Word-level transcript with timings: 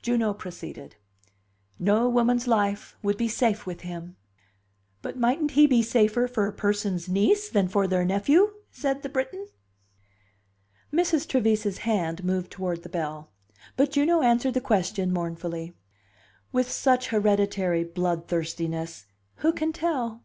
Juno 0.00 0.32
proceeded. 0.32 0.94
"No 1.76 2.08
woman's 2.08 2.46
life 2.46 2.96
would 3.02 3.16
be 3.16 3.26
safe 3.26 3.66
with 3.66 3.80
him." 3.80 4.14
"But 5.02 5.18
mightn't 5.18 5.50
he 5.50 5.66
be 5.66 5.82
safer 5.82 6.28
for 6.28 6.46
a 6.46 6.52
person's 6.52 7.08
niece 7.08 7.48
than 7.48 7.66
for 7.66 7.88
their 7.88 8.04
nephew?" 8.04 8.52
said 8.70 9.02
the 9.02 9.08
Briton. 9.08 9.48
Mrs. 10.92 11.26
Trevise's 11.26 11.78
hand 11.78 12.22
moved 12.22 12.52
toward 12.52 12.84
the 12.84 12.88
bell. 12.88 13.32
But 13.76 13.90
Juno 13.90 14.20
answered 14.22 14.54
the 14.54 14.60
question 14.60 15.12
mournfully: 15.12 15.74
"With 16.52 16.70
such 16.70 17.08
hereditary 17.08 17.82
bloodthirstiness, 17.82 19.06
who 19.38 19.52
can 19.52 19.72
tell?" 19.72 20.20